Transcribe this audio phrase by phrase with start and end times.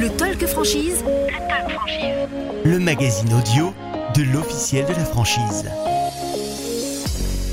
[0.00, 1.02] Le Talk Franchise.
[1.04, 2.28] Le Talk Franchise.
[2.64, 3.74] Le magazine audio
[4.14, 5.64] de l'officiel de la franchise.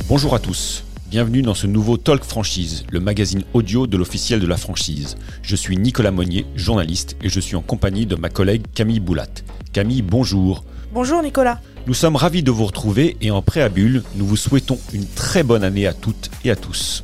[0.07, 0.84] Bonjour à tous.
[1.10, 5.16] Bienvenue dans ce nouveau Talk Franchise, le magazine audio de l'officiel de la franchise.
[5.42, 9.25] Je suis Nicolas Monnier, journaliste, et je suis en compagnie de ma collègue Camille Boulat.
[9.73, 10.64] Camille, bonjour.
[10.93, 11.59] Bonjour Nicolas.
[11.88, 15.64] Nous sommes ravis de vous retrouver et en préambule, nous vous souhaitons une très bonne
[15.64, 17.02] année à toutes et à tous.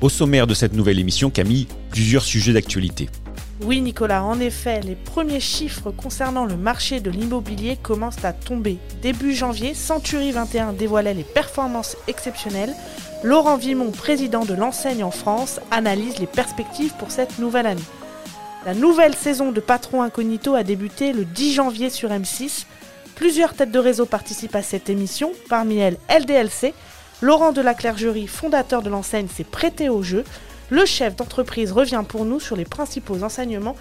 [0.00, 3.08] Au sommaire de cette nouvelle émission, Camille, plusieurs sujets d'actualité.
[3.62, 8.78] Oui Nicolas, en effet, les premiers chiffres concernant le marché de l'immobilier commencent à tomber.
[9.02, 12.74] Début janvier, Century 21 dévoilait les performances exceptionnelles.
[13.22, 17.82] Laurent Vimon, président de l'enseigne en France, analyse les perspectives pour cette nouvelle année.
[18.64, 22.64] La nouvelle saison de Patron Incognito a débuté le 10 janvier sur M6.
[23.14, 26.72] Plusieurs têtes de réseau participent à cette émission, parmi elles LDLC.
[27.20, 30.24] Laurent de la Clergerie, fondateur de l'enseigne, s'est prêté au jeu.
[30.70, 33.76] Le chef d'entreprise revient pour nous sur les principaux enseignements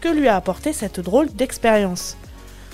[0.00, 2.18] que lui a apporté cette drôle d'expérience.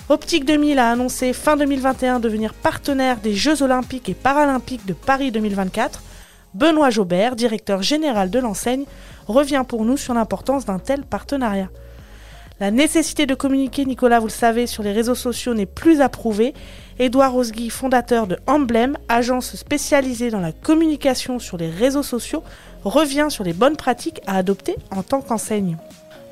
[0.09, 5.31] Optique 2000 a annoncé fin 2021 devenir partenaire des Jeux olympiques et paralympiques de Paris
[5.31, 6.03] 2024.
[6.53, 8.83] Benoît Jaubert, directeur général de l'enseigne,
[9.27, 11.69] revient pour nous sur l'importance d'un tel partenariat.
[12.61, 16.53] La nécessité de communiquer, Nicolas, vous le savez, sur les réseaux sociaux n'est plus approuvée.
[16.99, 22.43] Édouard Rosgui, fondateur de Emblem, agence spécialisée dans la communication sur les réseaux sociaux,
[22.83, 25.75] revient sur les bonnes pratiques à adopter en tant qu'enseigne.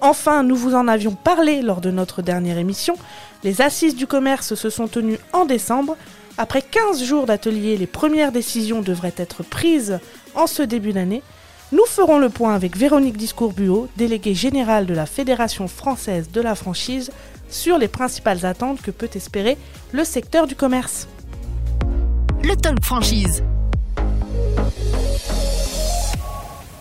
[0.01, 2.93] Enfin, nous vous en avions parlé lors de notre dernière émission,
[3.43, 5.97] les assises du commerce se sont tenues en décembre.
[6.37, 9.97] Après 15 jours d'atelier, les premières décisions devraient être prises
[10.35, 11.23] en ce début d'année.
[11.71, 16.55] Nous ferons le point avec Véronique Discours-Buot, déléguée générale de la Fédération française de la
[16.55, 17.11] franchise,
[17.51, 19.55] sur les principales attentes que peut espérer
[19.91, 21.07] le secteur du commerce.
[22.43, 23.43] Le Talk Franchise.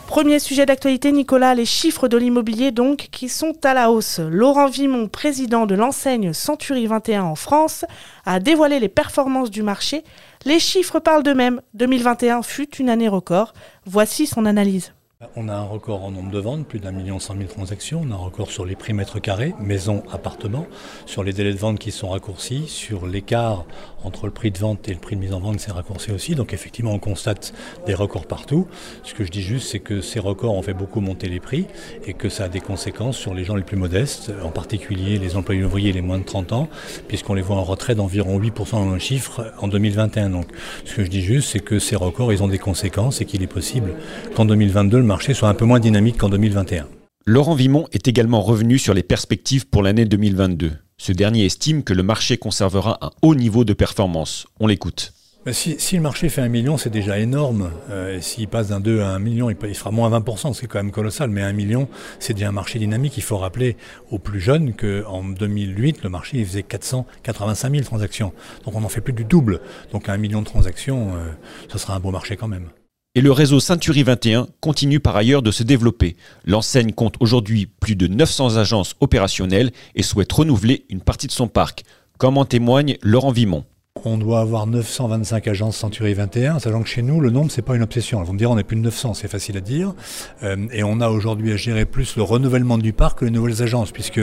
[0.06, 4.20] Premier sujet d'actualité, Nicolas, les chiffres de l'immobilier donc qui sont à la hausse.
[4.20, 7.84] Laurent Vimon, président de l'enseigne Century 21 en France,
[8.25, 10.02] a dévoilé les performances du marché.
[10.44, 11.61] Les chiffres parlent d'eux-mêmes.
[11.74, 13.52] 2021 fut une année record.
[13.86, 14.92] Voici son analyse.
[15.34, 18.02] On a un record en nombre de ventes, plus d'un million cent mille transactions.
[18.06, 20.68] On a un record sur les prix mètres carrés, maison, appartement,
[21.06, 23.64] sur les délais de vente qui sont raccourcis, sur l'écart
[24.05, 26.12] entre le prix de vente et le prix de mise en vente qui s'est raccourci
[26.12, 26.36] aussi.
[26.36, 27.52] Donc effectivement, on constate
[27.84, 28.68] des records partout.
[29.02, 31.67] Ce que je dis juste, c'est que ces records ont fait beaucoup monter les prix
[32.07, 35.34] et que ça a des conséquences sur les gens les plus modestes, en particulier les
[35.34, 36.68] employés ouvriers les moins de 30 ans,
[37.08, 40.30] puisqu'on les voit en retrait d'environ 8% dans le chiffre en 2021.
[40.30, 40.46] Donc
[40.84, 43.42] ce que je dis juste, c'est que ces records, ils ont des conséquences et qu'il
[43.42, 43.95] est possible
[44.36, 46.86] qu'en 2022, marché soit un peu moins dynamique qu'en 2021.
[47.27, 50.73] Laurent Vimon est également revenu sur les perspectives pour l'année 2022.
[50.98, 54.46] Ce dernier estime que le marché conservera un haut niveau de performance.
[54.61, 55.13] On l'écoute.
[55.52, 57.70] Si, si, le marché fait un million, c'est déjà énorme.
[57.91, 60.79] Euh, S'il passe d'un 2 à 1 million, il, il fera moins 20%, c'est quand
[60.79, 61.30] même colossal.
[61.30, 61.89] Mais 1 million,
[62.19, 63.17] c'est déjà un marché dynamique.
[63.17, 63.77] Il faut rappeler
[64.11, 68.33] aux plus jeunes qu'en 2008, le marché il faisait 485 000 transactions.
[68.64, 69.61] Donc on en fait plus du double.
[69.92, 71.30] Donc 1 million de transactions, euh,
[71.69, 72.69] ce sera un beau marché quand même.
[73.18, 76.14] Et le réseau Century 21 continue par ailleurs de se développer.
[76.45, 81.48] L'enseigne compte aujourd'hui plus de 900 agences opérationnelles et souhaite renouveler une partie de son
[81.48, 81.83] parc,
[82.17, 83.64] comme en témoigne Laurent Vimon.
[84.05, 87.75] On doit avoir 925 agences Century 21, sachant que chez nous, le nombre, c'est pas
[87.75, 88.23] une obsession.
[88.23, 89.95] Vous me direz, on est plus de 900, c'est facile à dire.
[90.42, 93.63] Euh, et on a aujourd'hui à gérer plus le renouvellement du parc que les nouvelles
[93.63, 94.20] agences, puisque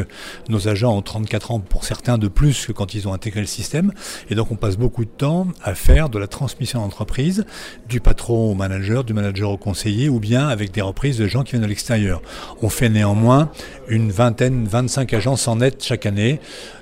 [0.50, 3.48] nos agents ont 34 ans pour certains de plus que quand ils ont intégré le
[3.48, 3.92] système.
[4.30, 7.46] Et donc, on passe beaucoup de temps à faire de la transmission d'entreprise,
[7.90, 11.44] du patron au manager, du manager au conseiller, ou bien avec des reprises de gens
[11.44, 12.22] qui viennent de l'extérieur.
[12.62, 13.50] On fait néanmoins
[13.88, 16.40] une vingtaine, 25 agences en net chaque année.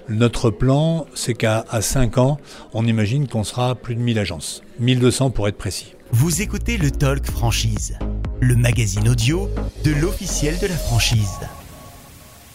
[0.10, 2.38] Notre plan, c'est qu'à 5 ans,
[2.74, 4.62] on imagine qu'on sera à plus de 1000 agences.
[4.80, 5.96] 1200 pour être précis.
[6.12, 7.98] Vous écoutez le Talk Franchise,
[8.42, 9.50] le magazine audio
[9.86, 11.40] de l'officiel de la franchise.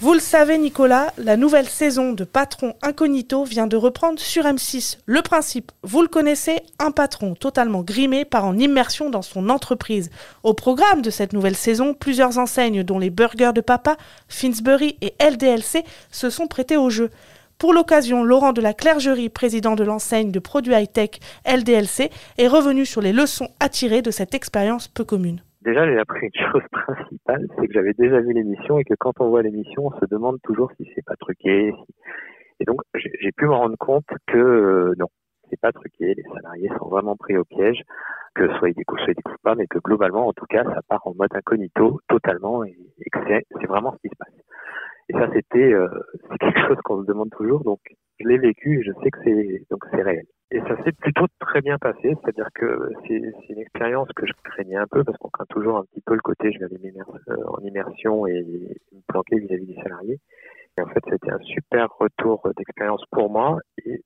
[0.00, 4.98] Vous le savez Nicolas, la nouvelle saison de Patron Incognito vient de reprendre sur M6.
[5.06, 10.10] Le principe, vous le connaissez, un patron totalement grimé part en immersion dans son entreprise.
[10.44, 13.96] Au programme de cette nouvelle saison, plusieurs enseignes dont les Burgers de Papa,
[14.28, 17.10] Finsbury et LDLC se sont prêtées au jeu.
[17.58, 22.08] Pour l'occasion, Laurent de la Clergerie, président de l'enseigne de produits high-tech LDLC,
[22.38, 25.42] est revenu sur les leçons à tirer de cette expérience peu commune.
[25.62, 29.20] Déjà, j'ai appris une chose principale, c'est que j'avais déjà vu l'émission et que quand
[29.20, 31.74] on voit l'émission, on se demande toujours si c'est pas truqué.
[32.60, 35.08] Et donc, j'ai pu me rendre compte que euh, non,
[35.50, 36.14] c'est pas truqué.
[36.14, 37.82] Les salariés sont vraiment pris au piège,
[38.36, 41.04] que soit ils découvrent, soit ils pas, mais que globalement, en tout cas, ça part
[41.08, 42.76] en mode incognito totalement et
[43.12, 44.37] que c'est vraiment ce qui se passe.
[45.08, 45.88] Et ça, c'était euh,
[46.38, 47.64] quelque chose qu'on se demande toujours.
[47.64, 47.80] Donc,
[48.20, 50.26] je l'ai vécu et je sais que c'est donc c'est réel.
[50.50, 54.76] Et ça s'est plutôt très bien passé, c'est-à-dire que c'est une expérience que je craignais
[54.76, 56.92] un peu parce qu'on craint toujours un petit peu le côté je vais aller
[57.46, 60.18] en immersion et me planquer vis-à-vis des salariés.
[60.78, 63.58] Et en fait, c'était un super retour d'expérience pour moi.
[63.84, 64.02] Et,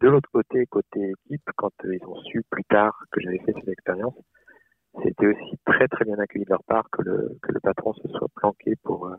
[0.00, 3.68] de l'autre côté, côté équipe, quand ils ont su plus tard que j'avais fait cette
[3.68, 4.14] expérience,
[5.02, 8.08] c'était aussi très très bien accueilli de leur part que le, que le patron se
[8.08, 9.16] soit planqué pour, euh,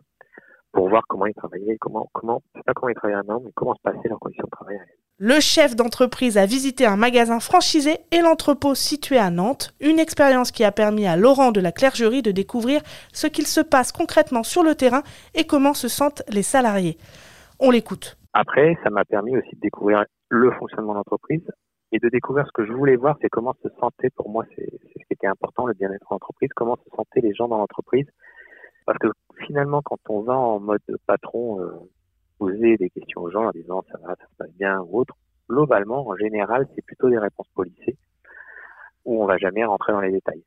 [0.74, 3.82] pour voir comment ils travaillaient, comment, comment, pas comment ils travaillaient an, mais comment se
[3.82, 4.78] passaient leurs conditions de travail.
[5.20, 10.52] Le chef d'entreprise a visité un magasin franchisé et l'entrepôt situé à Nantes, une expérience
[10.52, 12.82] qui a permis à Laurent de la Clergerie de découvrir
[13.14, 15.04] ce qu'il se passe concrètement sur le terrain
[15.36, 16.98] et comment se sentent les salariés.
[17.60, 18.18] On l'écoute.
[18.34, 21.48] Après, ça m'a permis aussi de découvrir le fonctionnement de l'entreprise
[21.92, 24.66] et de découvrir ce que je voulais voir, c'est comment se sentaient, pour moi, c'est
[24.66, 28.08] ce qui était important, le bien-être en entreprise, comment se sentaient les gens dans l'entreprise.
[28.86, 29.08] Parce que
[29.46, 31.72] finalement, quand on va en mode patron, euh,
[32.38, 35.16] poser des questions aux gens en disant ça va, ça se passe bien ou autre,
[35.50, 37.98] globalement, en général, c'est plutôt des réponses policées
[39.06, 40.44] où on va jamais rentrer dans les détails.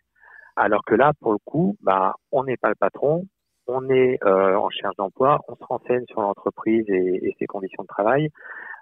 [0.57, 3.27] Alors que là, pour le coup, bah, on n'est pas le patron,
[3.67, 7.89] on est euh, en recherche d'emploi, on se renseigne sur l'entreprise et, ses conditions de
[7.89, 8.31] travail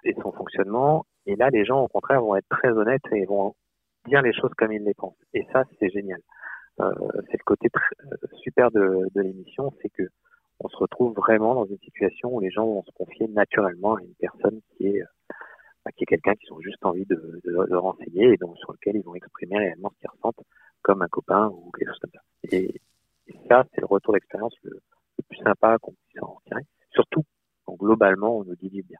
[0.03, 1.05] et son fonctionnement.
[1.25, 3.55] Et là, les gens, au contraire, vont être très honnêtes et vont
[4.07, 5.17] dire les choses comme ils les pensent.
[5.33, 6.19] Et ça, c'est génial.
[6.81, 6.91] Euh,
[7.27, 10.03] c'est le côté euh, super de, l'émission, c'est que
[10.59, 14.01] on se retrouve vraiment dans une situation où les gens vont se confier naturellement à
[14.01, 15.03] une personne qui est
[15.85, 18.95] bah, qui est quelqu'un qui ont juste envie de, de, renseigner et donc sur lequel
[18.95, 20.43] ils vont exprimer réellement ce qu'ils ressentent
[20.81, 22.21] comme un copain ou quelque chose comme ça.
[22.51, 22.81] Et,
[23.49, 24.79] ça, c'est le retour d'expérience le,
[25.27, 26.61] plus sympa qu'on puisse en retirer.
[26.91, 27.23] Surtout,
[27.67, 28.99] globalement, on nous dit bien.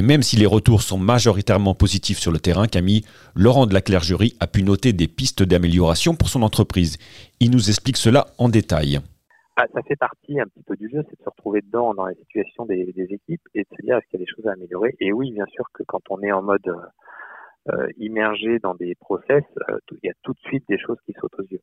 [0.00, 3.04] Et même si les retours sont majoritairement positifs sur le terrain, Camille,
[3.34, 6.96] Laurent de la Clergerie a pu noter des pistes d'amélioration pour son entreprise.
[7.38, 9.00] Il nous explique cela en détail.
[9.56, 12.06] Ah, ça fait partie un petit peu du jeu, c'est de se retrouver dedans dans
[12.06, 14.52] la situation des, équipes et de se dire est-ce qu'il y a des choses à
[14.52, 14.96] améliorer?
[15.00, 16.66] Et oui, bien sûr que quand on est en mode
[17.68, 21.12] euh, immergé dans des process, euh, il y a tout de suite des choses qui
[21.20, 21.60] sautent aux yeux.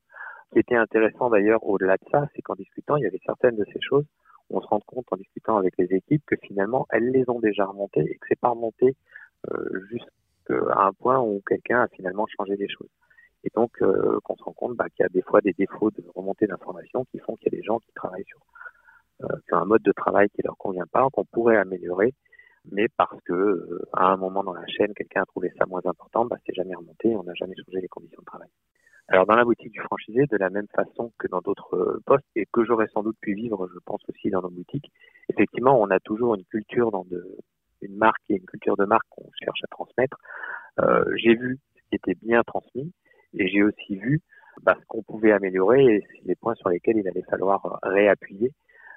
[0.50, 3.56] Ce qui était intéressant d'ailleurs au-delà de ça, c'est qu'en discutant, il y avait certaines
[3.56, 4.06] de ces choses,
[4.50, 7.66] on se rend compte en discutant avec les équipes que finalement elles les ont déjà
[7.66, 8.96] remontées et que c'est pas remonté
[9.52, 10.14] euh, jusqu'à
[10.78, 12.90] un point où quelqu'un a finalement changé des choses.
[13.44, 15.92] Et donc, euh, qu'on se rend compte bah, qu'il y a des fois des défauts
[15.92, 18.40] de remontée d'informations qui font qu'il y a des gens qui travaillent sur,
[19.24, 22.14] euh, un mode de travail qui leur convient pas, qu'on pourrait améliorer,
[22.72, 26.26] mais parce que à un moment dans la chaîne, quelqu'un a trouvé ça moins important,
[26.26, 28.50] bah, c'est jamais remonté, on n'a jamais changé les conditions de travail.
[29.10, 32.26] Alors dans la boutique du franchisé, de la même façon que dans d'autres euh, postes,
[32.36, 34.92] et que j'aurais sans doute pu vivre, je pense aussi dans nos boutiques,
[35.30, 37.38] effectivement, on a toujours une culture dans de,
[37.82, 40.18] une marque et une culture de marque qu'on cherche à transmettre.
[40.80, 42.92] Euh, J'ai vu ce qui était bien transmis,
[43.34, 44.22] et j'ai aussi vu
[44.64, 48.52] bah, ce qu'on pouvait améliorer et les points sur lesquels il allait falloir réappuyer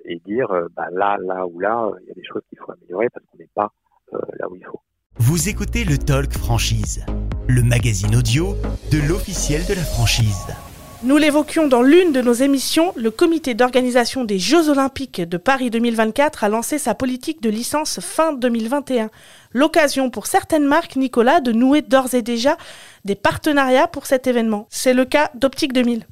[0.05, 2.73] et dire euh, bah, là, là ou là, il y a des choses qu'il faut
[2.73, 3.71] améliorer parce qu'on n'est pas
[4.15, 4.81] euh, là où il faut.
[5.17, 7.05] Vous écoutez le Talk Franchise,
[7.50, 8.56] le magazine audio
[8.93, 10.47] de l'officiel de la franchise.
[11.02, 15.69] Nous l'évoquions dans l'une de nos émissions, le comité d'organisation des Jeux Olympiques de Paris
[15.70, 19.11] 2024 a lancé sa politique de licence fin 2021.
[19.52, 22.56] L'occasion pour certaines marques, Nicolas, de nouer d'ores et déjà
[23.05, 24.69] des partenariats pour cet événement.
[24.70, 26.06] C'est le cas d'Optique 2000.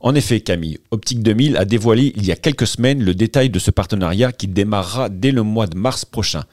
[0.00, 3.58] En effet, Camille, Optique 2000 a dévoilé il y a quelques semaines le détail de
[3.58, 6.44] ce partenariat qui démarrera dès le mois de mars prochain.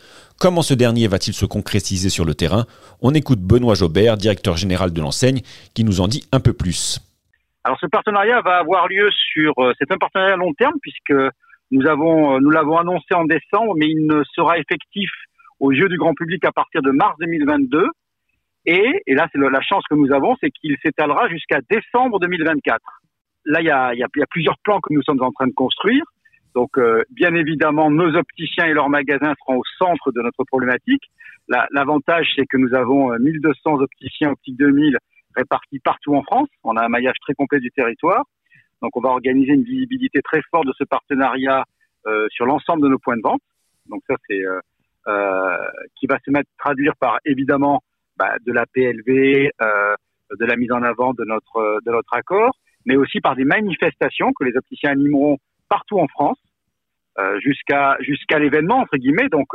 [0.41, 2.65] Comment ce dernier va-t-il se concrétiser sur le terrain?
[2.99, 5.41] On écoute Benoît Jobert, directeur général de l'enseigne,
[5.75, 6.99] qui nous en dit un peu plus.
[7.63, 11.11] Alors ce partenariat va avoir lieu sur, euh, c'est un partenariat à long terme puisque
[11.11, 11.29] euh,
[11.69, 15.11] nous l'avons annoncé en décembre, mais il ne sera effectif
[15.59, 17.85] aux yeux du grand public à partir de mars 2022.
[18.66, 22.81] Et, et là, c'est la chance que nous avons, c'est qu'il s'étalera jusqu'à décembre 2024.
[23.45, 26.04] Là, il y a plusieurs plans que nous sommes en train de construire.
[26.55, 31.03] Donc, euh, bien évidemment, nos opticiens et leurs magasins seront au centre de notre problématique.
[31.47, 34.97] L'avantage, c'est que nous avons 1200 opticiens optique 2000
[35.35, 36.49] répartis partout en France.
[36.63, 38.25] On a un maillage très complet du territoire.
[38.81, 41.65] Donc on va organiser une visibilité très forte de ce partenariat
[42.07, 43.41] euh, sur l'ensemble de nos points de vente.
[43.89, 44.59] Donc ça c'est euh,
[45.07, 45.57] euh,
[45.99, 47.81] qui va se mettre traduire par évidemment
[48.17, 49.95] bah, de la PLV, euh,
[50.39, 52.55] de la mise en avant de notre de notre accord,
[52.85, 55.37] mais aussi par des manifestations que les opticiens animeront
[55.71, 56.37] partout en France
[57.18, 59.30] euh, jusqu'à jusqu'à l'événement entre guillemets.
[59.30, 59.47] Donc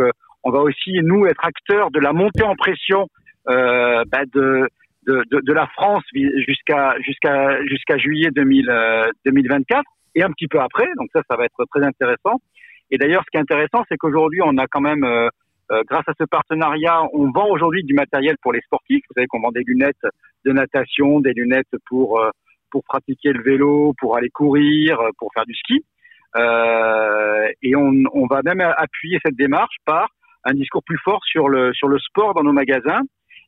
[0.42, 3.06] on va aussi nous être acteurs de la montée en pression
[3.46, 4.68] bah, de
[5.06, 8.66] de, de, la France jusqu'à jusqu'à jusqu'à juillet 2000,
[9.24, 9.82] 2024 euh,
[10.14, 10.86] et un petit peu après.
[10.96, 12.40] Donc ça, ça va être très intéressant.
[12.90, 15.28] Et d'ailleurs, ce qui est intéressant, c'est qu'aujourd'hui, on a quand même, euh,
[15.72, 19.02] euh, grâce à ce partenariat, on vend aujourd'hui du matériel pour les sportifs.
[19.08, 20.06] Vous savez qu'on vend des lunettes
[20.44, 22.20] de natation, des lunettes pour
[22.70, 25.84] pour pratiquer le vélo, pour aller courir, pour faire du ski.
[26.36, 30.08] Euh, et on, va même appuyer cette démarche par
[30.44, 33.02] un discours plus fort sur le sur le sport dans nos magasins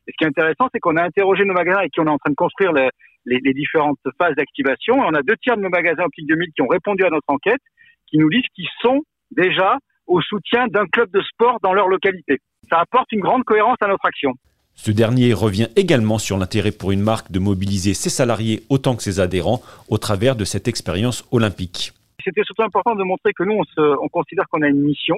[0.09, 2.17] et ce qui est intéressant, c'est qu'on a interrogé nos magasins et qu'on est en
[2.17, 4.95] train de construire les, différentes phases d'activation.
[4.95, 7.61] On a deux tiers de nos magasins Optique 2000 qui ont répondu à notre enquête,
[8.07, 9.77] qui nous disent qu'ils sont déjà
[10.07, 12.39] au soutien d'un club de sport dans leur localité.
[12.71, 14.33] Ça apporte une grande cohérence à notre action.
[14.73, 19.03] Ce dernier revient également sur l'intérêt pour une marque de mobiliser ses salariés autant que
[19.03, 21.91] ses adhérents au travers de cette expérience olympique.
[22.23, 25.15] C'était surtout important de montrer que nous, on, se, on considère qu'on a une mission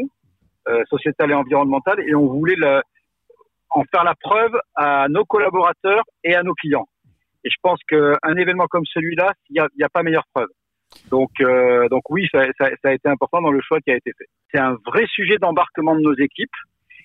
[0.67, 2.81] euh, sociétale et environnementale et on voulait le,
[3.71, 6.87] en faire la preuve à nos collaborateurs et à nos clients.
[7.43, 10.49] Et je pense qu'un événement comme celui-là, il n'y a, a, pas meilleure preuve.
[11.09, 13.95] Donc, euh, donc oui, ça, ça, ça, a été important dans le choix qui a
[13.95, 14.25] été fait.
[14.51, 16.51] C'est un vrai sujet d'embarquement de nos équipes,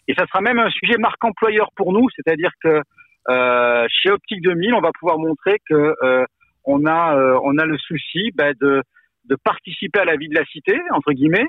[0.09, 2.83] et ça sera même un sujet marque employeur pour nous, c'est-à-dire que
[3.29, 6.25] euh, chez Optique 2000, on va pouvoir montrer que euh,
[6.65, 8.83] on a euh, on a le souci bah, de
[9.29, 11.47] de participer à la vie de la cité entre guillemets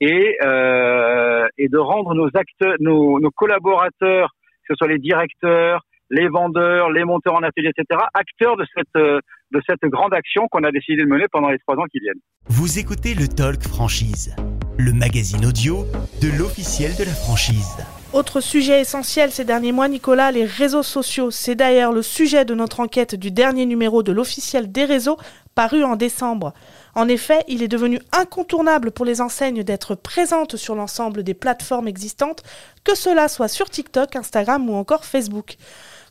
[0.00, 4.30] et euh, et de rendre nos acteurs, nos, nos collaborateurs,
[4.66, 8.96] que ce soit les directeurs, les vendeurs, les monteurs en atelier, etc., acteurs de cette,
[8.96, 9.20] euh,
[9.52, 12.20] de cette grande action qu'on a décidé de mener pendant les trois ans qui viennent.
[12.48, 14.36] Vous écoutez le Talk Franchise,
[14.78, 15.84] le magazine audio
[16.22, 17.84] de l'officiel de la franchise.
[18.12, 21.30] Autre sujet essentiel ces derniers mois, Nicolas, les réseaux sociaux.
[21.30, 25.18] C'est d'ailleurs le sujet de notre enquête du dernier numéro de l'officiel des réseaux
[25.54, 26.52] paru en décembre.
[26.96, 31.86] En effet, il est devenu incontournable pour les enseignes d'être présentes sur l'ensemble des plateformes
[31.86, 32.42] existantes,
[32.82, 35.56] que cela soit sur TikTok, Instagram ou encore Facebook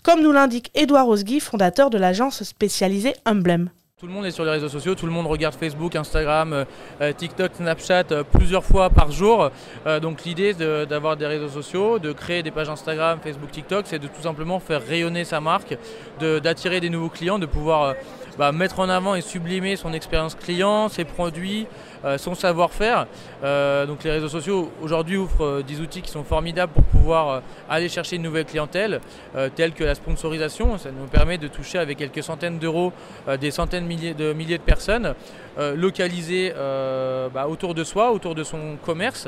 [0.05, 3.71] comme nous l'indique Édouard Osgui, fondateur de l'agence spécialisée Emblem.
[3.99, 6.65] Tout le monde est sur les réseaux sociaux, tout le monde regarde Facebook, Instagram, euh,
[7.01, 9.49] euh, TikTok, Snapchat euh, plusieurs fois par jour.
[10.01, 14.07] donc l'idée d'avoir des réseaux sociaux, de créer des pages Instagram, Facebook, TikTok, c'est de
[14.07, 15.75] tout simplement faire rayonner sa marque,
[16.19, 17.95] d'attirer des nouveaux clients, de pouvoir
[18.37, 21.67] bah, mettre en avant et sublimer son expérience client, ses produits,
[22.17, 23.07] son savoir-faire.
[23.43, 27.41] Euh, donc les réseaux sociaux aujourd'hui offrent euh, des outils qui sont formidables pour pouvoir
[27.69, 28.99] aller chercher une nouvelle clientèle,
[29.55, 30.77] telle que la sponsorisation.
[30.77, 32.93] Ça nous permet de toucher avec quelques centaines d'euros
[33.39, 35.13] des centaines de milliers de, personnes.
[35.75, 36.53] localisées
[37.33, 39.27] bah, autour de soi, autour de son commerce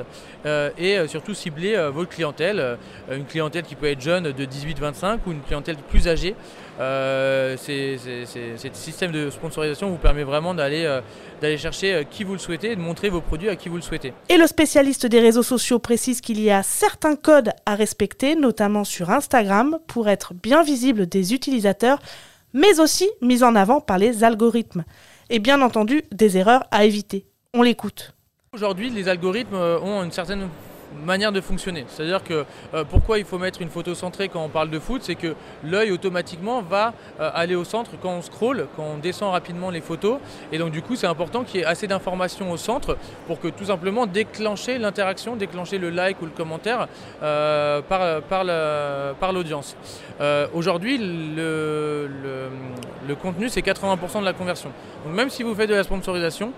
[0.78, 2.78] et surtout cibler votre clientèle,
[3.12, 6.36] une clientèle qui peut être jeune de 18-25 ou une clientèle plus âgée.
[6.80, 12.82] Euh, ce système de sponsorisation vous permet vraiment d'aller chercher qui vous le souhaitez de
[12.82, 14.14] montrer vos produits à qui vous le souhaitez.
[14.30, 18.84] Et le spécialiste des réseaux sociaux précise qu'il y a certains codes à respecter, notamment
[18.84, 22.00] sur Instagram, pour être bien visible des utilisateurs,
[22.54, 24.84] mais aussi mis en avant par les algorithmes.
[25.30, 27.26] Et bien entendu, des erreurs à éviter.
[27.54, 28.14] On l'écoute.
[28.54, 30.50] Aujourd'hui, les algorithmes ont une certaine
[31.06, 31.86] manière de fonctionner.
[31.88, 35.02] C'est-à-dire que euh, pourquoi il faut mettre une photo centrée quand on parle de foot,
[35.04, 39.32] c'est que l'œil automatiquement va euh, aller au centre quand on scroll, quand on descend
[39.32, 40.20] rapidement les photos.
[40.52, 43.48] Et donc du coup, c'est important qu'il y ait assez d'informations au centre pour que
[43.48, 46.88] tout simplement déclencher l'interaction, déclencher le like ou le commentaire
[47.24, 48.22] euh, par,
[49.16, 49.76] par l'audience.
[50.54, 52.10] Aujourd'hui, le,
[53.08, 54.72] le contenu, c'est 80% de la conversion.
[55.06, 56.54] Donc même si vous faites de la sponsorisation,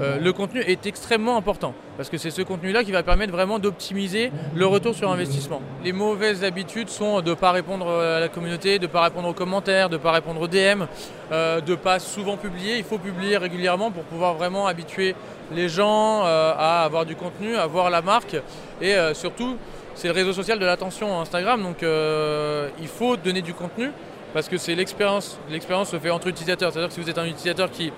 [0.00, 3.58] euh, le contenu est extrêmement important parce que c'est ce contenu-là qui va permettre vraiment
[3.58, 5.60] d'optimiser le retour sur investissement.
[5.84, 9.28] Les mauvaises habitudes sont de ne pas répondre à la communauté, de ne pas répondre
[9.28, 10.86] aux commentaires, de ne pas répondre aux DM,
[11.30, 12.78] euh, de ne pas souvent publier.
[12.78, 15.14] Il faut publier régulièrement pour pouvoir vraiment habituer
[15.52, 18.36] les gens euh, à avoir du contenu, à voir la marque
[18.80, 19.56] et surtout
[19.94, 23.90] c'est le réseau social de l'attention Instagram donc il faut donner du contenu
[24.34, 25.38] parce que c'est l'expérience.
[25.48, 26.72] L'expérience se fait entre utilisateurs.
[26.72, 27.92] C'est-à-dire que si vous êtes un utilisateur qui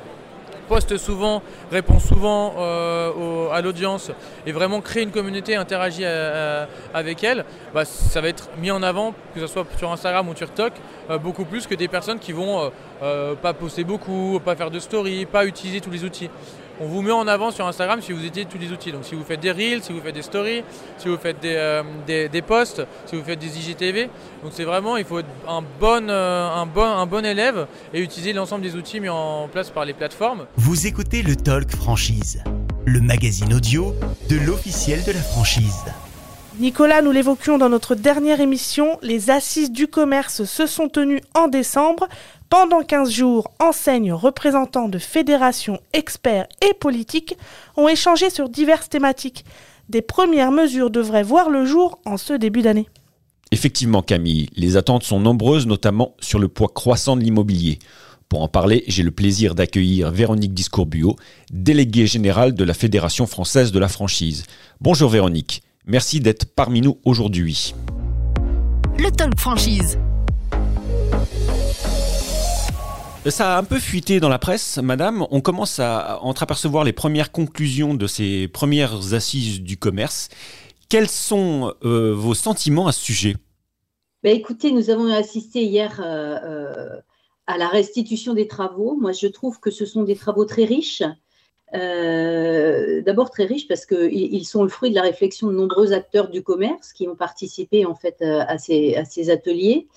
[0.66, 4.10] poste souvent, répond souvent euh, à l'audience
[4.46, 8.82] et vraiment crée une communauté, interagit euh, avec elle, bah, ça va être mis en
[8.82, 10.72] avant, que ce soit sur Instagram ou sur TikTok,
[11.10, 12.70] euh, beaucoup plus que des personnes qui vont
[13.42, 16.30] pas poster beaucoup, pas faire de story, pas utiliser tous les outils
[16.80, 18.92] on vous met en avant sur Instagram si vous utilisez tous les outils.
[18.92, 20.62] Donc si vous faites des reels, si vous faites des stories,
[20.98, 24.08] si vous faites des, euh, des, posts, si vous faites des IGTV.
[24.42, 28.00] Donc c'est vraiment, il faut être un bon, euh, un, bon, un bon élève et
[28.00, 30.46] utiliser l'ensemble des outils mis en place par les plateformes.
[30.56, 32.42] Vous écoutez le Talk Franchise,
[32.84, 33.94] le magazine audio
[34.28, 35.84] de l'officiel de la franchise.
[36.58, 41.48] Nicolas, nous l'évoquions dans notre dernière émission, les assises du commerce se sont tenues en
[41.48, 42.08] décembre.
[42.48, 47.36] Pendant 15 jours, enseignes, représentants de fédérations, experts et politiques
[47.76, 49.44] ont échangé sur diverses thématiques.
[49.88, 52.86] Des premières mesures devraient voir le jour en ce début d'année.
[53.50, 57.80] Effectivement, Camille, les attentes sont nombreuses, notamment sur le poids croissant de l'immobilier.
[58.28, 61.16] Pour en parler, j'ai le plaisir d'accueillir Véronique Discourbio,
[61.52, 64.44] déléguée générale de la Fédération française de la franchise.
[64.80, 67.74] Bonjour Véronique, merci d'être parmi nous aujourd'hui.
[68.98, 69.98] Le Talk Franchise.
[73.30, 75.26] Ça a un peu fuité dans la presse, madame.
[75.32, 80.28] On commence à entreapercevoir les premières conclusions de ces premières assises du commerce.
[80.88, 83.34] Quels sont euh, vos sentiments à ce sujet?
[84.22, 87.00] Ben Écoutez, nous avons assisté hier euh, euh,
[87.48, 88.94] à la restitution des travaux.
[88.94, 91.02] Moi, je trouve que ce sont des travaux très riches.
[91.72, 96.44] D'abord très riche parce qu'ils sont le fruit de la réflexion de nombreux acteurs du
[96.44, 99.88] commerce qui ont participé en fait à ces ateliers.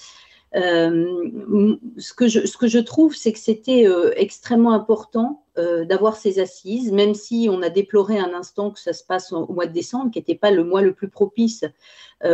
[0.56, 6.92] Euh, ce, que je, trouve, c'est que c'était euh, extrêmement important euh, d'avoir ces assises,
[6.92, 10.12] même si on a déploré un instant que ça se passe au, mois de décembre,
[10.12, 11.66] qui n'était pas le mois le plus propice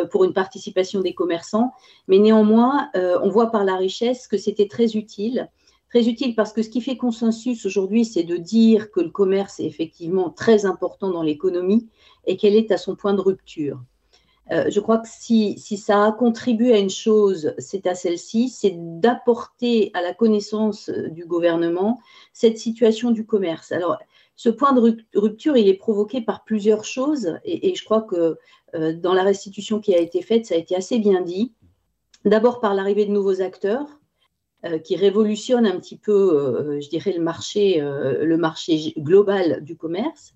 [0.09, 1.71] pour une participation des commerçants.
[2.07, 5.47] Mais néanmoins, on voit par la richesse que c'était très utile.
[5.89, 9.59] Très utile parce que ce qui fait consensus aujourd'hui, c'est de dire que le commerce
[9.59, 11.87] est effectivement très important dans l'économie
[12.25, 13.79] et qu'elle est à son point de rupture.
[14.51, 18.75] Euh, je crois que si, ça a contribué à une chose, c'est à celle-ci, c'est
[18.75, 21.99] d'apporter à la connaissance euh, du gouvernement
[22.31, 23.71] cette situation du commerce.
[23.71, 23.97] Alors,
[24.35, 28.37] ce point de rupture, il est provoqué par plusieurs choses, et, je crois que
[28.75, 31.53] euh, dans la restitution qui a été faite, ça a été assez bien dit.
[32.23, 33.87] D'abord par l'arrivée de nouveaux acteurs,
[34.83, 40.34] qui révolutionnent un petit peu, je dirais, le marché, le marché global du commerce.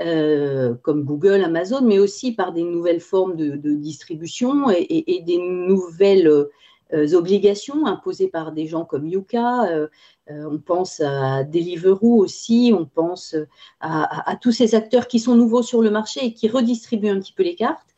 [0.00, 6.28] Euh, comme Google, Amazon, mais aussi par des nouvelles formes de, distribution et, des nouvelles
[6.92, 9.64] euh, obligations imposées par des gens comme Yuka.
[9.64, 9.88] Euh,
[10.28, 13.34] on pense à Deliveroo aussi, on pense
[13.80, 17.32] à, tous ces acteurs qui sont nouveaux sur le marché et qui redistribuent un petit
[17.32, 17.94] peu les cartes.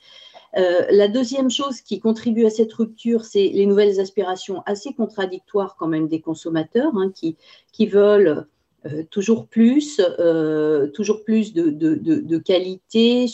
[0.55, 5.89] la deuxième chose qui contribue à cette rupture, c'est les nouvelles aspirations assez contradictoires quand
[5.89, 7.37] même des consommateurs hein, qui,
[7.73, 8.47] qui veulent
[8.87, 13.27] euh, toujours plus, euh, toujours plus de, qualité,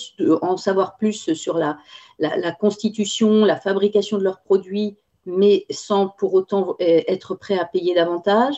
[0.42, 1.78] en savoir plus sur la,
[2.58, 7.94] constitution, la fabrication de leurs produits, mais sans pour autant euh, être prêt à payer
[7.94, 8.56] davantage.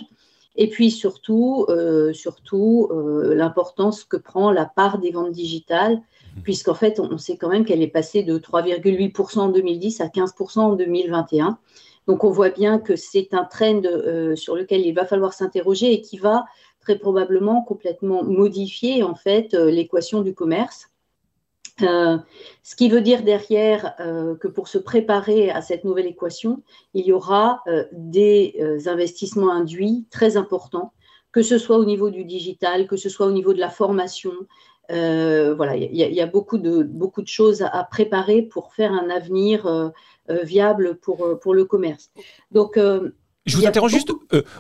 [0.57, 1.67] Et puis surtout,
[2.15, 6.41] surtout l'importance que prend la part des ventes digitales, mmh.
[6.43, 10.59] puisqu'en fait, on sait quand même qu'elle est passée de 3,8% en 2010 à 15%
[10.59, 11.59] en 2021.
[12.09, 13.83] Donc on voit bien que c'est un trend
[14.35, 16.47] sur lequel il va falloir s'interroger et qui va
[16.89, 20.89] très probablement complètement modifier en fait euh, l'équation du commerce.
[21.83, 22.17] Euh,
[22.63, 26.63] ce qui veut dire derrière euh, que pour se préparer à cette nouvelle équation,
[26.95, 30.93] il y aura des investissements induits très importants,
[31.31, 34.33] que ce soit au niveau du digital, que ce soit au niveau de la formation.
[34.89, 39.93] voilà, il y, a beaucoup de, beaucoup de choses à, préparer pour faire un avenir
[40.29, 42.11] viable pour, pour le commerce.
[42.51, 42.77] Donc,
[43.49, 44.13] je vous interroge juste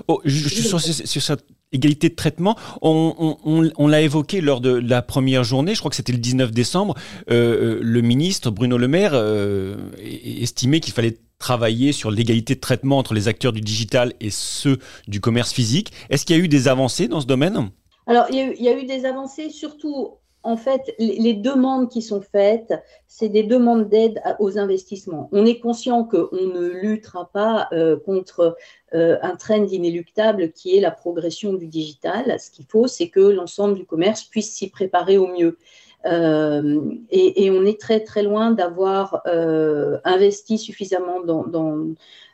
[0.08, 5.74] oh, sur, sur, cette égalité de traitement, on, l'a évoqué lors de la première journée,
[5.74, 6.94] je crois que c'était le 19 décembre,
[7.30, 12.60] euh, euh, le ministre Bruno Le Maire euh, estimait qu'il fallait travailler sur l'égalité de
[12.60, 15.92] traitement entre les acteurs du digital et ceux du commerce physique.
[16.10, 17.70] Est-ce qu'il y a eu des avancées dans ce domaine?
[18.06, 20.14] Alors, il y, a eu, des avancées, surtout
[20.48, 22.72] en fait, les demandes qui sont faites,
[23.06, 25.28] c'est des demandes d'aide aux investissements.
[25.30, 28.56] On est conscient qu'on ne luttera pas euh, contre
[28.94, 32.40] euh, un trend inéluctable qui est la progression du digital.
[32.40, 35.58] Ce qu'il faut, c'est que l'ensemble du commerce puisse s'y préparer au mieux.
[36.06, 36.80] Euh,
[37.10, 41.44] et, on est très très loin d'avoir investi suffisamment dans,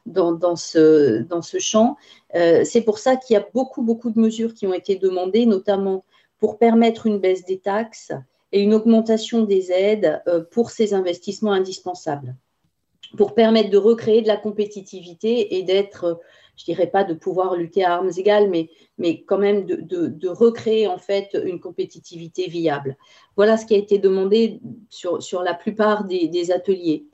[0.06, 1.96] dans, ce, dans ce champ.
[2.32, 6.04] c'est pour ça qu'il y a beaucoup beaucoup de mesures qui ont été demandées, notamment
[6.38, 8.12] pour permettre une baisse des taxes
[8.54, 12.36] et une augmentation des aides euh, pour ces investissements indispensables,
[13.16, 16.14] pour permettre de recréer de la compétitivité et d'être, euh,
[16.56, 20.86] je dirais pas de pouvoir lutter à armes égales, mais, mais quand même de, recréer
[20.86, 22.96] en fait une compétitivité viable.
[23.36, 27.06] Voilà ce qui a été demandé sur, sur la plupart des, ateliers.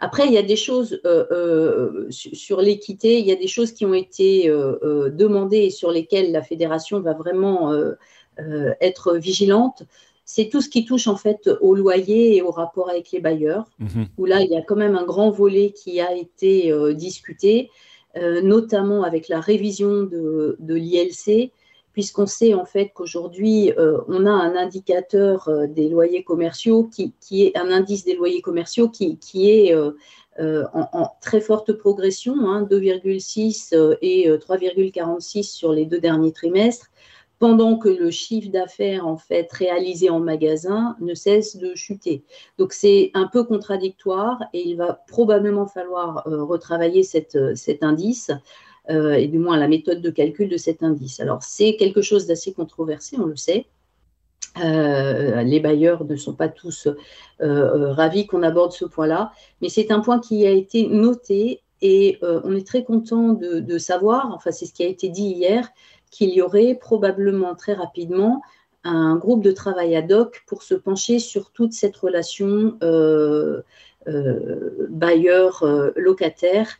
[0.00, 3.86] Après, il y a des choses euh, sur l'équité, il y a des choses qui
[3.86, 7.72] ont été demandées et sur lesquelles la fédération va vraiment
[8.80, 9.84] être vigilante,
[10.32, 13.64] c'est tout ce qui touche en fait au loyer et au rapport avec les bailleurs,
[13.80, 14.06] mhm.
[14.16, 17.68] où là, il y a quand même un grand volet qui a été euh, discuté,
[18.16, 21.50] euh, notamment avec la révision de, l'ILC,
[21.92, 27.68] puisqu'on sait en fait qu'aujourd'hui, on a un indicateur des loyers commerciaux qui, est un
[27.72, 29.74] indice des loyers commerciaux qui, est
[30.38, 36.90] en, très forte progression, 2,6 hein, et 3,46 sur les deux derniers trimestres
[37.40, 42.22] pendant que le chiffre d'affaires en fait réalisé en magasin ne cesse de chuter.
[42.58, 47.02] Donc c'est un peu contradictoire et il va probablement falloir euh, retravailler
[47.34, 48.30] euh, cet indice.
[48.88, 51.20] Euh, et du moins la méthode de calcul de cet indice.
[51.20, 53.66] Alors c'est quelque chose d'assez controversé, on le sait.
[54.56, 56.88] les bailleurs ne sont pas tous
[57.38, 62.54] ravis qu'on aborde ce point-là, mais c'est un point qui a été noté et on
[62.54, 65.70] est très content de, de savoir, enfin c'est ce qui a été dit hier,
[66.10, 68.42] qu'il y aurait probablement très rapidement
[68.84, 73.62] un groupe de travail ad hoc pour se pencher sur toute cette relation euh,
[74.08, 76.78] euh, bailleur-locataire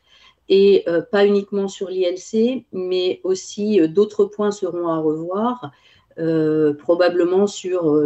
[0.48, 5.70] et euh, pas uniquement sur l'ILC, mais aussi d'autres points seront à revoir.
[6.78, 7.98] Probablement sur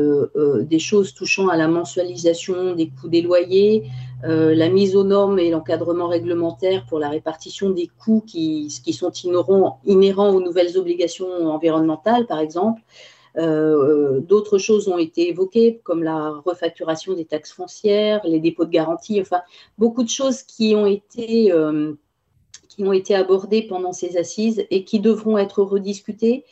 [0.60, 3.84] des choses touchant à la mensualisation des coûts des loyers,
[4.22, 9.10] la mise aux normes et l'encadrement réglementaire pour la répartition des coûts qui, qui sont
[9.10, 12.82] inhérents, inhérents aux nouvelles obligations environnementales, par exemple.
[13.36, 19.20] D'autres choses ont été évoquées, comme la refacturation des taxes foncières, les dépôts de garantie,
[19.20, 19.40] enfin,
[19.76, 21.52] beaucoup de choses qui ont été
[22.74, 26.44] qui ont été abordées pendant ces assises et qui devront être rediscutées.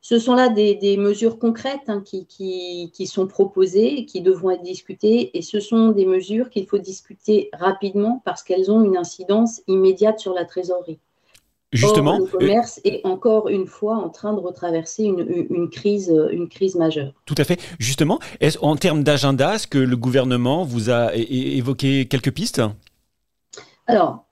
[0.00, 5.36] Ce sont là des, mesures concrètes hein, qui, qui, sont proposées, qui devront être discutées,
[5.36, 10.18] et ce sont des mesures qu'il faut discuter rapidement parce qu'elles ont une incidence immédiate
[10.18, 10.98] sur la trésorerie.
[11.72, 16.48] Justement, le commerce est encore une fois en train de retraverser une, une, crise, une
[16.48, 17.12] crise majeure.
[17.26, 17.60] Tout à fait.
[17.78, 18.20] Justement,
[18.62, 22.62] en termes d'agenda, est-ce que le gouvernement vous a évoqué quelques pistes?
[23.86, 24.27] Alors,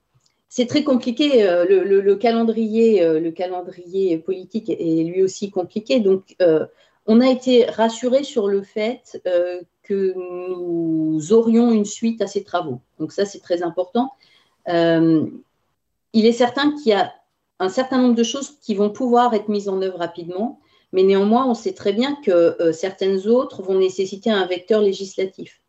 [0.57, 1.47] c'est très compliqué.
[1.47, 5.99] Euh, le, calendrier, euh, le calendrier politique est lui aussi compliqué.
[5.99, 6.65] Donc, euh,
[7.05, 9.21] on a été rassuré sur le fait
[9.83, 12.81] que nous aurions une suite à ces travaux.
[12.97, 14.13] Donc, ça, c'est très important.
[14.67, 17.13] il est certain qu'il y a
[17.59, 20.59] un certain nombre de choses qui vont pouvoir être mises en œuvre rapidement,
[20.91, 25.61] mais néanmoins, on sait très bien que certaines autres vont nécessiter un vecteur législatif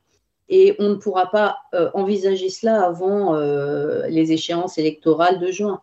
[0.48, 5.80] et on ne pourra pas euh, envisager cela avant euh, les échéances électorales de juin.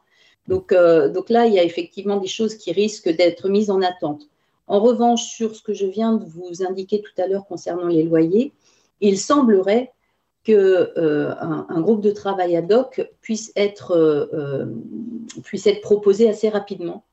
[0.47, 3.82] Donc, euh, donc là, il y a effectivement des choses qui risquent d'être mises en
[3.82, 4.23] attente.
[4.67, 8.04] En revanche, sur ce que je viens de vous indiquer tout à l'heure concernant les
[8.04, 8.54] loyers,
[9.01, 9.91] il semblerait
[10.43, 14.67] qu'un un groupe de travail ad hoc puisse être,
[15.43, 17.04] puisse être proposé assez rapidement.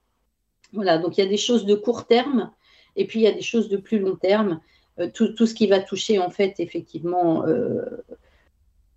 [0.73, 2.51] Voilà, donc il y a des choses de court terme
[2.97, 4.61] et puis il y a des choses de plus long terme.
[5.01, 7.81] Euh, tout, ce qui va toucher en fait effectivement euh,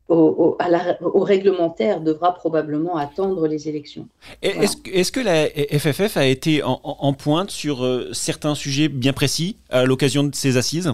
[0.10, 0.58] au,
[1.24, 4.08] réglementaire devra probablement attendre les élections.
[4.42, 9.86] Est-ce que la FFF a été en, pointe sur euh, certains sujets bien précis à
[9.86, 10.92] l'occasion de ces assises?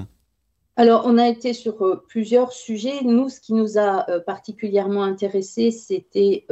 [0.77, 3.03] Alors, on a été sur plusieurs sujets.
[3.03, 6.45] Nous, ce qui nous a particulièrement intéressé, c'était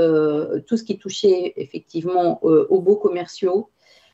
[0.68, 3.70] tout ce qui touchait effectivement aux baux commerciaux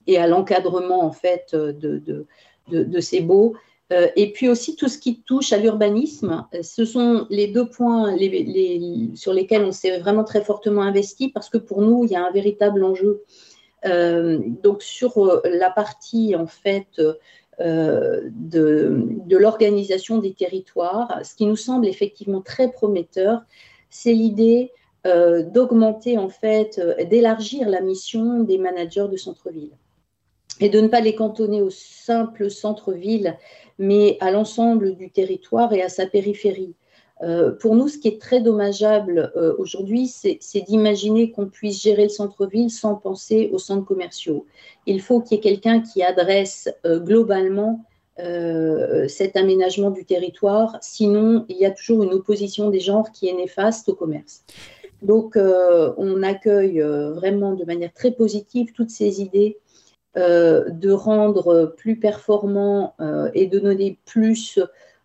[0.06, 2.26] et à l'encadrement en fait de,
[2.70, 3.56] de ces baux.
[3.94, 8.16] Euh, et puis aussi tout ce qui touche à l'urbanisme, ce sont les deux points
[9.14, 12.26] sur lesquels on s'est vraiment très fortement investi parce que pour nous, il y a
[12.26, 13.24] un véritable enjeu.
[13.86, 17.00] Euh, donc sur euh, la partie en fait
[17.60, 18.30] de,
[19.26, 23.42] de l'organisation des territoires, ce qui nous semble effectivement très prometteur,
[23.90, 24.72] c'est l'idée
[25.06, 29.72] d'augmenter en fait, d'élargir la mission des managers de centre-ville
[30.60, 33.38] et de ne pas les cantonner au simple centre-ville
[33.78, 36.76] mais à l'ensemble du territoire et à sa périphérie.
[37.24, 42.04] Euh, pour nous, ce qui est très dommageable euh, aujourd'hui, c'est d'imaginer qu'on puisse gérer
[42.04, 44.46] le centre-ville sans penser aux centres commerciaux.
[44.86, 47.84] Il faut qu'il y ait quelqu'un qui adresse euh, globalement
[49.10, 53.34] cet aménagement du territoire, sinon il y a toujours une opposition des genres qui est
[53.34, 54.46] néfaste au commerce.
[55.02, 59.58] Donc on accueille vraiment de manière très positive toutes ces idées
[60.16, 64.60] de rendre plus performant euh, et de donner plus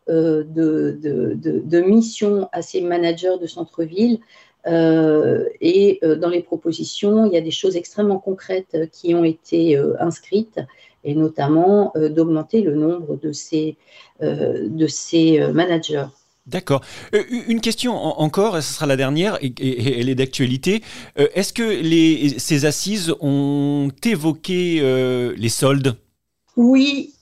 [0.08, 4.20] euh, de, missions à ces managers de centre-ville.
[4.66, 10.60] et dans les propositions, il y a des choses extrêmement concrètes qui ont été inscrites
[11.02, 13.76] et notamment d'augmenter le nombre de ces,
[14.20, 16.19] de ces managers.
[16.50, 16.80] D'accord.
[17.14, 20.82] Euh, une question encore, et ce sera la dernière, et, elle est d'actualité.
[21.18, 25.96] Euh, est-ce que les, ces assises ont évoqué euh, les soldes?
[26.56, 27.14] Oui,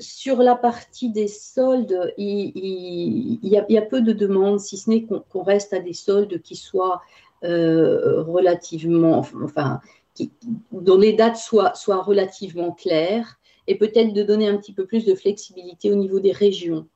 [0.00, 5.42] sur la partie des soldes, il, y, a, peu de demandes, si ce n'est qu'on
[5.42, 7.00] reste à des soldes qui soient
[7.42, 9.80] relativement, enfin,
[10.72, 15.14] dont les dates soient relativement claires, et peut-être de donner un petit peu plus de
[15.14, 16.86] flexibilité au niveau des régions.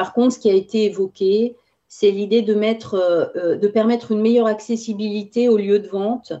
[0.00, 4.22] Par contre, ce qui a été évoqué, c'est l'idée de, euh, euh, de permettre une
[4.22, 6.32] meilleure accessibilité aux lieux de vente.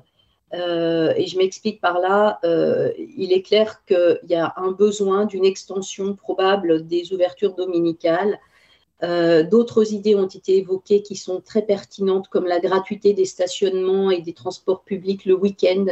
[0.54, 5.44] Euh, et je m'explique par là, il est clair qu'il y a un besoin d'une
[5.44, 8.38] extension probable des ouvertures dominicales.
[9.02, 14.22] D'autres idées ont été évoquées qui sont très pertinentes, comme la gratuité des stationnements et
[14.22, 15.84] des transports publics le week-end.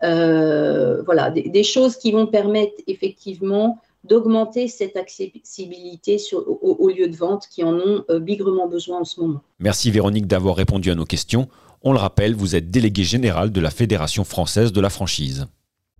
[0.00, 7.62] voilà, des, choses qui vont permettre effectivement d'augmenter cette accessibilité aux, lieux de vente qui
[7.62, 9.40] en ont euh, bigrement besoin en ce moment.
[9.58, 11.48] Merci Véronique d'avoir répondu à nos questions.
[11.82, 15.46] On le rappelle, vous êtes délégué général de la Fédération française de la franchise.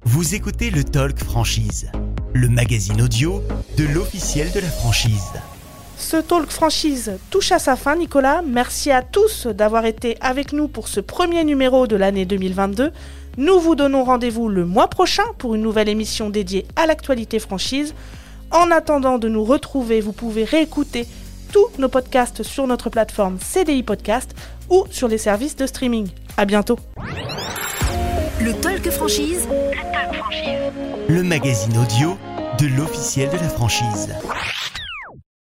[0.04, 1.90] Vous écoutez le Talk Franchise,
[2.32, 3.42] le magazine audio
[3.76, 5.32] de l'officiel de la franchise.
[6.00, 8.42] Ce talk franchise touche à sa fin, Nicolas.
[8.42, 12.90] Merci à tous d'avoir été avec nous pour ce premier numéro de l'année 2022.
[13.40, 17.94] Nous vous donnons rendez-vous le mois prochain pour une nouvelle émission dédiée à l'actualité franchise.
[18.50, 21.06] En attendant de nous retrouver, vous pouvez réécouter
[21.50, 24.34] tous nos podcasts sur notre plateforme CDI Podcast
[24.68, 26.10] ou sur les services de streaming.
[26.36, 26.78] À bientôt.
[28.42, 29.48] Le Talk Franchise.
[31.08, 32.18] Le magazine audio
[32.58, 34.10] de l'officiel de la franchise.